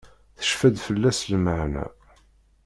[0.37, 1.85] Tecfa-d fell-as lmeḥna.